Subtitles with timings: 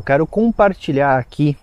[0.00, 1.54] Eu quero compartilhar aqui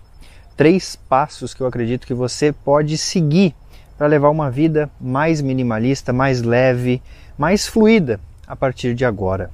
[0.56, 3.52] três passos que eu acredito que você pode seguir
[3.96, 7.02] para levar uma vida mais minimalista, mais leve,
[7.36, 9.50] mais fluida a partir de agora.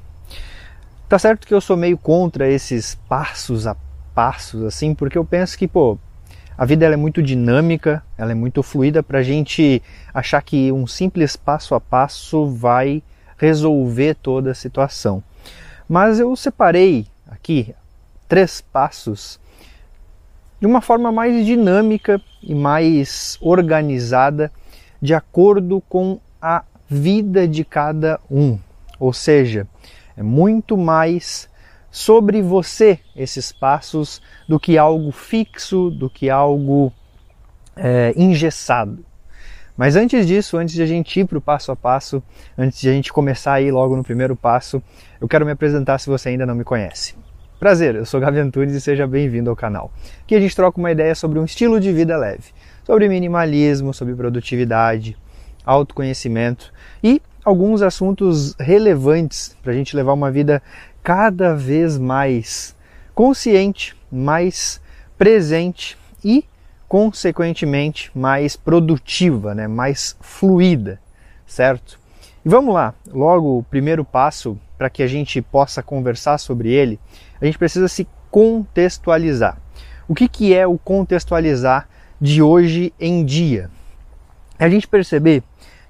[1.09, 3.75] Tá certo que eu sou meio contra esses passos a
[4.15, 5.99] passos assim, porque eu penso que, pô,
[6.55, 9.83] a vida ela é muito dinâmica, ela é muito fluida para a gente
[10.13, 13.03] achar que um simples passo a passo vai
[13.39, 15.25] resolver toda a situação.
[15.89, 17.75] Mas eu separei aqui
[18.35, 19.39] três passos
[20.61, 24.51] de uma forma mais dinâmica e mais organizada,
[25.01, 28.59] de acordo com a vida de cada um.
[28.99, 29.69] Ou seja,
[30.17, 31.49] é muito mais
[31.93, 36.93] sobre você esses passos do que algo fixo, do que algo
[37.77, 39.07] é, engessado.
[39.77, 42.21] Mas antes disso, antes de a gente ir para o passo a passo,
[42.59, 44.83] antes de a gente começar aí logo no primeiro passo,
[45.21, 47.23] eu quero me apresentar se você ainda não me conhece.
[47.59, 49.93] Prazer, eu sou Gavi Antunes e seja bem-vindo ao canal.
[50.23, 52.53] Aqui a gente troca uma ideia sobre um estilo de vida leve,
[52.85, 55.17] sobre minimalismo, sobre produtividade,
[55.65, 60.61] autoconhecimento e alguns assuntos relevantes para a gente levar uma vida
[61.01, 62.75] cada vez mais
[63.15, 64.81] consciente, mais
[65.17, 66.45] presente e,
[66.89, 69.69] consequentemente, mais produtiva, né?
[69.69, 71.01] mais fluida,
[71.47, 72.01] certo?
[72.45, 76.99] E vamos lá, logo o primeiro passo para que a gente possa conversar sobre ele,
[77.45, 79.59] a gente precisa se contextualizar.
[80.09, 81.87] O que, que é o contextualizar
[82.19, 83.71] de hoje em dia?
[84.59, 85.43] É a gente perceber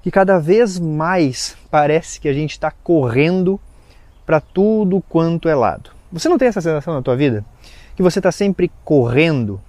[0.03, 3.61] que cada vez mais parece que a gente está correndo
[4.27, 5.91] para tudo quanto é lado.
[6.11, 7.45] Você não tem essa sensação na tua vida?
[7.95, 9.61] Que você está sempre correndo,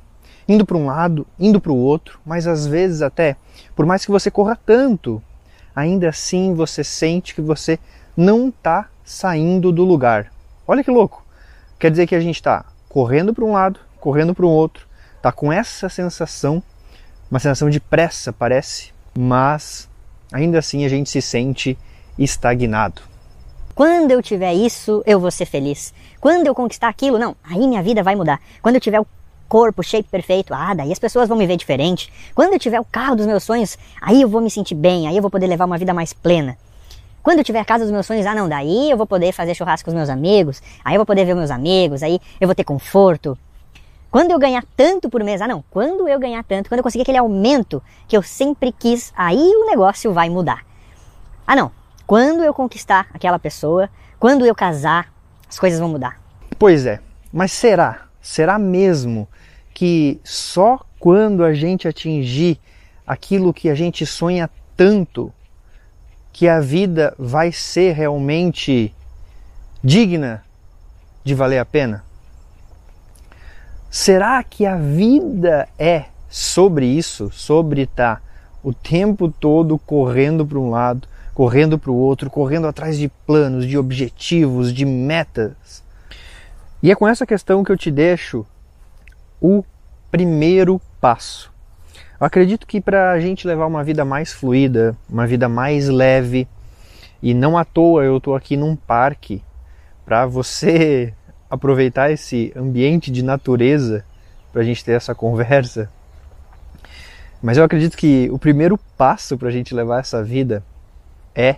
[0.47, 3.35] indo para um lado, indo para o outro, mas às vezes até,
[3.75, 5.21] por mais que você corra tanto,
[5.75, 7.77] ainda assim você sente que você
[8.17, 10.31] não está saindo do lugar.
[10.67, 11.24] Olha que louco!
[11.79, 14.87] Quer dizer que a gente está correndo para um lado, correndo para o outro,
[15.17, 16.63] está com essa sensação,
[17.29, 19.89] uma sensação de pressa, parece, mas
[20.31, 21.77] ainda assim a gente se sente
[22.17, 23.01] estagnado.
[23.73, 25.93] Quando eu tiver isso, eu vou ser feliz.
[26.21, 28.39] Quando eu conquistar aquilo, não, aí minha vida vai mudar.
[28.61, 29.07] Quando eu tiver o
[29.49, 32.11] corpo, shape perfeito, ah, daí as pessoas vão me ver diferente.
[32.33, 35.17] Quando eu tiver o carro dos meus sonhos, aí eu vou me sentir bem, aí
[35.17, 36.57] eu vou poder levar uma vida mais plena.
[37.25, 39.55] Quando eu tiver a casa dos meus sonhos, ah não, daí eu vou poder fazer
[39.55, 42.53] churrasco com os meus amigos, aí eu vou poder ver meus amigos, aí eu vou
[42.53, 43.35] ter conforto.
[44.11, 47.01] Quando eu ganhar tanto por mês, ah não, quando eu ganhar tanto, quando eu conseguir
[47.01, 50.63] aquele aumento que eu sempre quis, aí o negócio vai mudar.
[51.47, 51.71] Ah não,
[52.05, 55.11] quando eu conquistar aquela pessoa, quando eu casar,
[55.49, 56.21] as coisas vão mudar.
[56.59, 56.99] Pois é,
[57.33, 58.01] mas será?
[58.21, 59.27] Será mesmo
[59.73, 62.59] que só quando a gente atingir
[63.07, 64.47] aquilo que a gente sonha
[64.77, 65.33] tanto
[66.35, 68.93] que a vida vai ser realmente
[69.81, 70.43] digna
[71.23, 72.03] de valer a pena?
[73.89, 78.21] Será que a vida é sobre isso, sobre estar
[78.61, 83.65] o tempo todo correndo para um lado, correndo para o outro, correndo atrás de planos,
[83.65, 85.81] de objetivos, de metas.
[86.83, 88.45] E é com essa questão que eu te deixo
[89.39, 89.63] o
[90.11, 91.54] primeiro passo.
[92.19, 96.47] Eu acredito que para a gente levar uma vida mais fluida, uma vida mais leve,
[97.21, 99.43] e não à toa eu estou aqui num parque
[100.05, 101.13] para você
[101.49, 104.05] aproveitar esse ambiente de natureza
[104.53, 105.89] para a gente ter essa conversa.
[107.43, 110.63] Mas eu acredito que o primeiro passo para a gente levar essa vida
[111.35, 111.57] é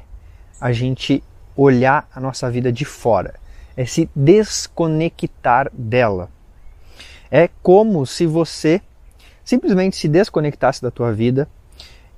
[0.60, 1.24] a gente
[1.56, 3.36] olhar a nossa vida de fora,
[3.76, 6.30] é se desconectar dela.
[7.30, 8.82] É como se você
[9.48, 11.48] simplesmente se desconectasse da tua vida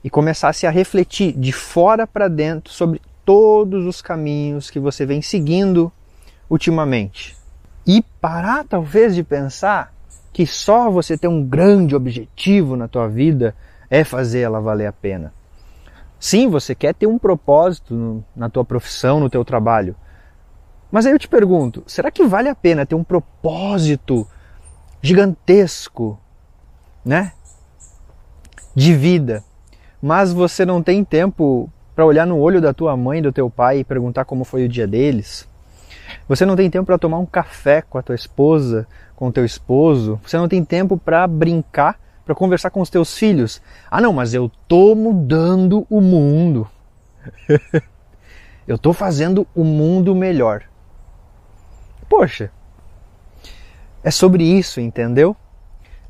[0.04, 5.22] e começasse a refletir de fora para dentro sobre todos os caminhos que você vem
[5.22, 5.92] seguindo
[6.50, 7.38] ultimamente.
[7.86, 9.94] E parar talvez de pensar
[10.34, 13.56] que só você ter um grande objetivo na tua vida
[13.92, 15.32] é fazer ela valer a pena.
[16.20, 19.96] Sim, você quer ter um propósito na tua profissão, no teu trabalho.
[20.92, 24.28] Mas aí eu te pergunto, será que vale a pena ter um propósito
[25.00, 26.20] gigantesco,
[27.10, 27.32] né?
[28.76, 29.44] De vida,
[30.00, 33.80] mas você não tem tempo para olhar no olho da tua mãe, do teu pai
[33.80, 35.50] e perguntar como foi o dia deles?
[36.28, 39.44] Você não tem tempo para tomar um café com a tua esposa, com o teu
[39.44, 40.22] esposo.
[40.24, 43.60] Você não tem tempo para brincar, para conversar com os teus filhos.
[43.90, 46.70] Ah, não, mas eu tô mudando o mundo.
[48.68, 50.62] eu tô fazendo o mundo melhor.
[52.08, 52.52] Poxa,
[54.04, 55.36] é sobre isso, entendeu?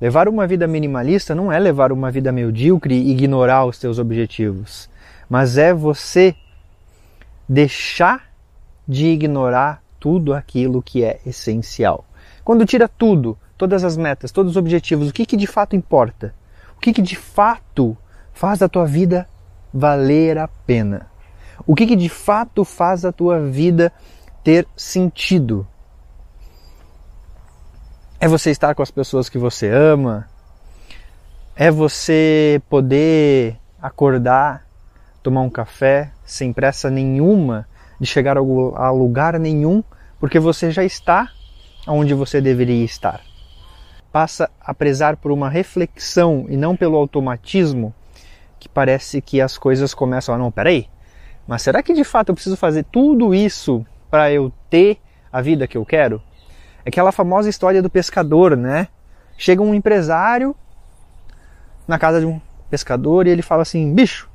[0.02, 4.90] Levar uma vida minimalista não é levar uma vida medíocre e ignorar os teus objetivos,
[5.30, 6.36] mas é você
[7.48, 8.30] deixar
[8.88, 12.06] de ignorar tudo aquilo que é essencial.
[12.46, 16.34] Quando tira tudo, todas as metas, todos os objetivos, o que, que de fato importa?
[16.78, 17.98] O que, que de fato
[18.32, 19.28] faz a tua vida
[19.74, 21.08] valer a pena?
[21.68, 23.92] O que, que de fato faz a tua vida
[24.44, 25.68] ter sentido?
[28.22, 30.28] É você estar com as pessoas que você ama?
[31.56, 34.68] É você poder acordar,
[35.24, 37.66] tomar um café sem pressa nenhuma
[37.98, 39.82] de chegar a lugar nenhum,
[40.20, 41.32] porque você já está
[41.88, 43.22] onde você deveria estar.
[44.12, 47.96] Passa a prezar por uma reflexão e não pelo automatismo
[48.60, 50.90] que parece que as coisas começam a não, peraí,
[51.48, 54.98] mas será que de fato eu preciso fazer tudo isso para eu ter
[55.32, 56.22] a vida que eu quero?
[56.86, 58.88] Aquela famosa história do pescador, né?
[59.38, 60.56] Chega um empresário
[61.88, 62.40] na casa de um
[62.70, 64.30] pescador e ele fala assim: bicho,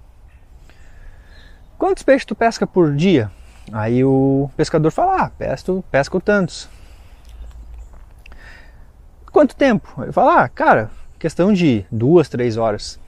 [1.78, 3.30] quantos peixes tu pesca por dia?
[3.72, 6.68] Aí o pescador fala: ah, pesco, pesco tantos.
[9.32, 10.02] Quanto tempo?
[10.02, 13.00] Ele fala: ah, cara, questão de duas, três horas.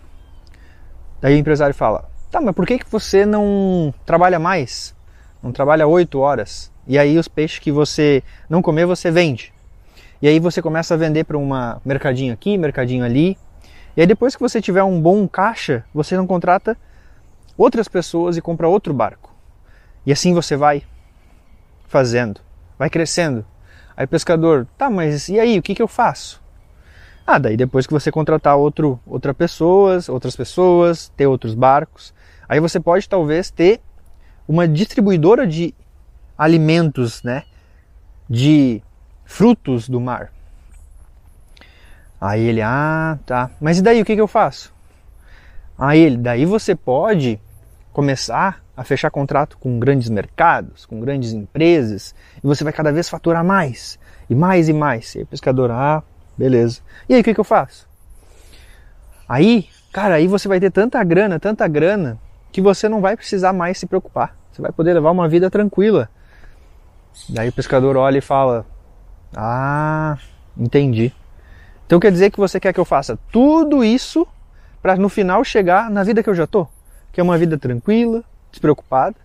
[1.20, 4.94] Daí o empresário fala: tá, mas por que, que você não trabalha mais?
[5.42, 6.72] Não trabalha oito horas?
[6.86, 9.52] E aí os peixes que você não comer, você vende.
[10.20, 13.36] E aí você começa a vender para uma mercadinho aqui, mercadinho ali.
[13.96, 16.76] E aí depois que você tiver um bom caixa, você não contrata
[17.56, 19.34] outras pessoas e compra outro barco.
[20.04, 20.82] E assim você vai
[21.88, 22.40] fazendo,
[22.78, 23.44] vai crescendo.
[23.96, 26.42] Aí o pescador, tá, mas e aí, o que, que eu faço?
[27.26, 32.14] Ah, daí depois que você contratar outro, outra pessoas, outras pessoas, ter outros barcos,
[32.48, 33.80] aí você pode talvez ter
[34.46, 35.74] uma distribuidora de
[36.36, 37.44] alimentos, né?
[38.28, 38.82] De
[39.24, 40.32] frutos do mar.
[42.20, 43.50] Aí ele, ah, tá.
[43.60, 44.74] Mas e daí o que, que eu faço?
[45.78, 47.38] Aí ele, daí você pode
[47.92, 53.08] começar a fechar contrato com grandes mercados, com grandes empresas, e você vai cada vez
[53.08, 53.98] faturar mais,
[54.28, 55.14] e mais e mais.
[55.14, 56.02] E aí o pescador, ah,
[56.36, 56.80] beleza.
[57.08, 57.88] E aí o que, que eu faço?
[59.28, 62.18] Aí, cara, aí você vai ter tanta grana, tanta grana,
[62.52, 64.36] que você não vai precisar mais se preocupar.
[64.52, 66.08] Você vai poder levar uma vida tranquila.
[67.28, 68.66] Daí o pescador olha e fala:
[69.34, 70.18] Ah,
[70.56, 71.12] entendi.
[71.86, 74.26] Então quer dizer que você quer que eu faça tudo isso
[74.82, 76.66] para no final chegar na vida que eu já tô,
[77.12, 79.16] que é uma vida tranquila, despreocupada,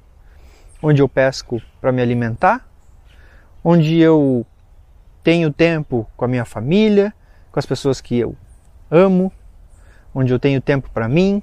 [0.82, 2.68] onde eu pesco para me alimentar,
[3.64, 4.46] onde eu
[5.24, 7.14] tenho tempo com a minha família,
[7.52, 8.36] com as pessoas que eu
[8.90, 9.32] amo,
[10.14, 11.42] onde eu tenho tempo para mim,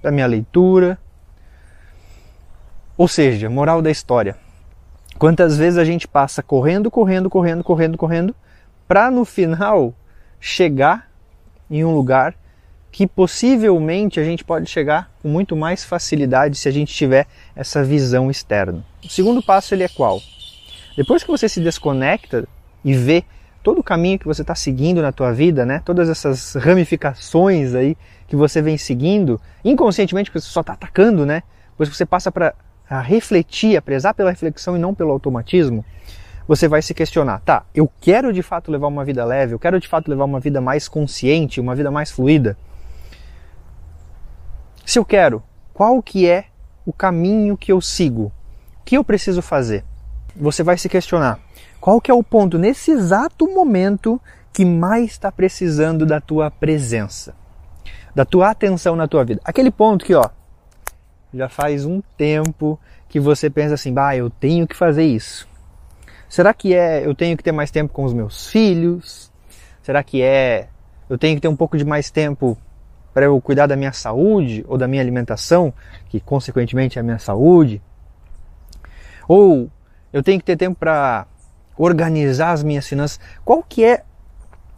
[0.00, 0.98] para minha leitura.
[2.96, 4.36] Ou seja, moral da história,
[5.22, 8.34] Quantas vezes a gente passa correndo, correndo, correndo, correndo, correndo,
[8.88, 9.94] para no final
[10.40, 11.08] chegar
[11.70, 12.34] em um lugar
[12.90, 17.84] que possivelmente a gente pode chegar com muito mais facilidade se a gente tiver essa
[17.84, 18.84] visão externa.
[19.04, 20.20] O segundo passo ele é qual?
[20.96, 22.48] Depois que você se desconecta
[22.84, 23.22] e vê
[23.62, 25.80] todo o caminho que você está seguindo na tua vida, né?
[25.84, 31.44] Todas essas ramificações aí que você vem seguindo, inconscientemente porque você só está atacando, né?
[31.70, 32.56] Depois você passa para
[32.92, 35.82] a refletir, a prezar pela reflexão e não pelo automatismo,
[36.46, 39.80] você vai se questionar, tá, eu quero de fato levar uma vida leve, eu quero
[39.80, 42.56] de fato levar uma vida mais consciente, uma vida mais fluida.
[44.84, 46.46] Se eu quero, qual que é
[46.84, 48.24] o caminho que eu sigo?
[48.80, 49.84] O que eu preciso fazer?
[50.36, 51.38] Você vai se questionar,
[51.80, 54.20] qual que é o ponto nesse exato momento
[54.52, 57.34] que mais está precisando da tua presença,
[58.14, 59.40] da tua atenção na tua vida?
[59.44, 60.28] Aquele ponto que, ó,
[61.32, 65.48] já faz um tempo que você pensa assim, bah, eu tenho que fazer isso.
[66.28, 69.30] Será que é eu tenho que ter mais tempo com os meus filhos?
[69.82, 70.68] Será que é
[71.08, 72.56] eu tenho que ter um pouco de mais tempo
[73.12, 75.72] para eu cuidar da minha saúde ou da minha alimentação,
[76.08, 77.82] que consequentemente é a minha saúde?
[79.28, 79.70] Ou
[80.12, 81.26] eu tenho que ter tempo para
[81.76, 83.20] organizar as minhas finanças?
[83.44, 84.02] Qual que é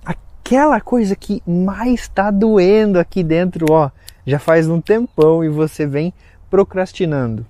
[0.05, 3.91] aquela coisa que mais está doendo aqui dentro, ó?
[4.27, 6.13] Já faz um tempão e você vem
[6.55, 7.45] procrastinando.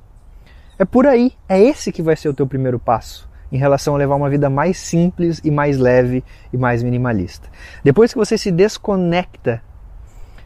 [0.79, 3.99] É por aí, é esse que vai ser o teu primeiro passo em relação a
[3.99, 7.47] levar uma vida mais simples e mais leve e mais minimalista.
[7.85, 9.63] Depois que você se desconecta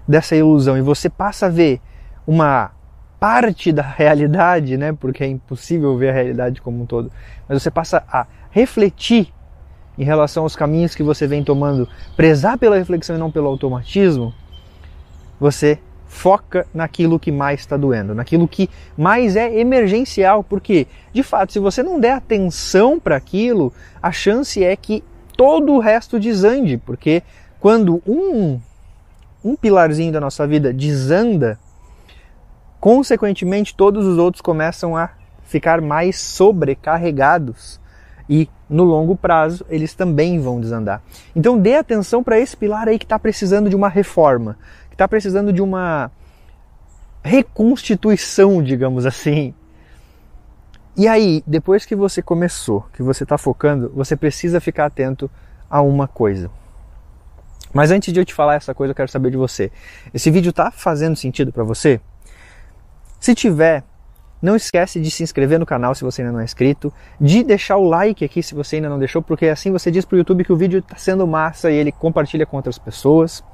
[0.09, 1.81] dessa ilusão e você passa a ver
[2.27, 2.73] uma
[3.21, 4.93] parte da realidade, né?
[4.93, 7.13] Porque é impossível ver a realidade como um todo.
[7.49, 9.33] Mas você passa a refletir
[9.97, 14.35] em relação aos caminhos que você vem tomando, prezar pela reflexão e não pelo automatismo,
[15.39, 21.53] você foca naquilo que mais está doendo, naquilo que mais é emergencial, porque de fato,
[21.53, 23.73] se você não der atenção para aquilo,
[24.03, 25.05] a chance é que
[25.37, 27.23] todo o resto desande, porque
[27.61, 28.59] quando um
[29.45, 31.59] um pilarzinho da nossa vida desanda,
[32.81, 35.11] consequentemente todos os outros começam a
[35.45, 37.81] ficar mais sobrecarregados
[38.29, 41.03] e no longo prazo eles também vão desandar.
[41.35, 44.59] Então dê atenção para esse pilar aí que está precisando de uma reforma,
[44.99, 46.11] está precisando de uma
[47.23, 49.55] reconstituição, digamos assim.
[50.97, 55.31] E aí, depois que você começou, que você está focando, você precisa ficar atento
[55.71, 56.51] a uma coisa.
[57.73, 59.71] Mas antes de eu te falar essa coisa, eu quero saber de você.
[60.13, 62.01] Esse vídeo está fazendo sentido para você?
[63.21, 63.85] Se tiver,
[64.43, 67.77] não esquece de se inscrever no canal se você ainda não é inscrito, de deixar
[67.77, 70.45] o like aqui se você ainda não deixou, porque assim você diz para o YouTube
[70.45, 73.45] que o vídeo está sendo massa e ele compartilha com outras pessoas.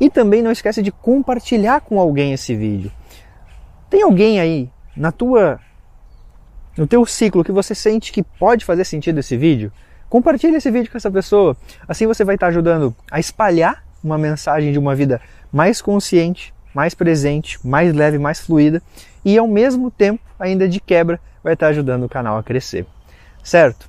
[0.00, 2.90] E também não esquece de compartilhar com alguém esse vídeo.
[3.90, 5.60] Tem alguém aí na tua
[6.76, 9.70] no teu ciclo que você sente que pode fazer sentido esse vídeo?
[10.08, 11.56] Compartilhe esse vídeo com essa pessoa.
[11.86, 15.20] Assim você vai estar ajudando a espalhar uma mensagem de uma vida
[15.52, 18.82] mais consciente, mais presente, mais leve, mais fluida
[19.24, 22.86] e ao mesmo tempo, ainda de quebra, vai estar ajudando o canal a crescer.
[23.42, 23.88] Certo?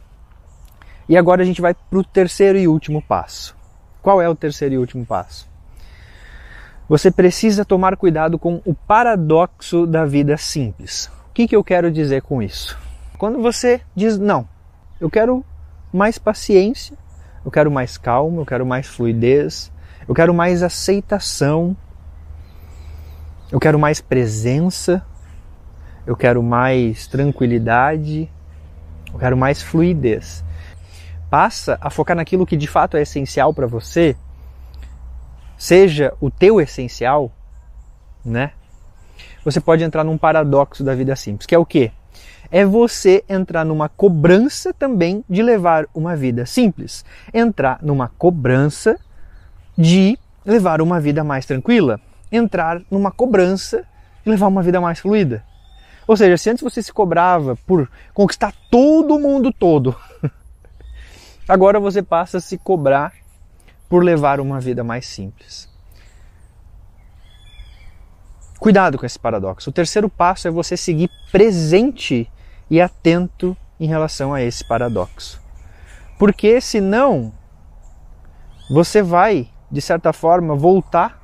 [1.07, 3.55] E agora a gente vai para o terceiro e último passo.
[4.01, 5.50] Qual é o terceiro e último passo?
[6.91, 11.09] Você precisa tomar cuidado com o paradoxo da vida simples.
[11.29, 12.77] O que, que eu quero dizer com isso?
[13.17, 14.45] Quando você diz, não,
[14.99, 15.41] eu quero
[15.93, 16.97] mais paciência,
[17.45, 19.71] eu quero mais calma, eu quero mais fluidez,
[20.05, 21.77] eu quero mais aceitação,
[23.49, 25.01] eu quero mais presença,
[26.05, 28.29] eu quero mais tranquilidade,
[29.13, 30.43] eu quero mais fluidez.
[31.29, 34.17] Passa a focar naquilo que de fato é essencial para você,
[35.61, 37.31] seja o teu essencial,
[38.25, 38.51] né?
[39.43, 41.91] Você pode entrar num paradoxo da vida simples, que é o quê?
[42.51, 47.05] é você entrar numa cobrança também de levar uma vida simples.
[47.33, 48.99] Entrar numa cobrança
[49.77, 51.99] de levar uma vida mais tranquila.
[52.29, 53.85] Entrar numa cobrança
[54.23, 55.45] de levar uma vida mais fluida.
[56.05, 59.95] Ou seja, se antes você se cobrava por conquistar todo mundo todo,
[61.47, 63.13] agora você passa a se cobrar
[63.91, 65.69] por levar uma vida mais simples.
[68.57, 69.69] Cuidado com esse paradoxo.
[69.69, 72.31] O terceiro passo é você seguir presente
[72.69, 75.41] e atento em relação a esse paradoxo.
[76.17, 77.33] Porque senão
[78.69, 81.21] você vai, de certa forma, voltar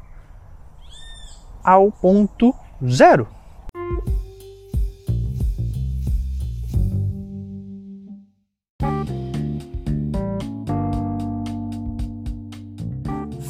[1.64, 2.54] ao ponto
[2.86, 3.30] zero.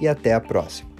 [0.00, 0.95] e até a próxima.